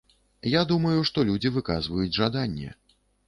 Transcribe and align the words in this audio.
Я 0.51 0.61
думаю, 0.71 1.03
што 1.09 1.25
людзі 1.29 1.51
выказваюць 1.59 2.13
жаданне. 2.19 2.73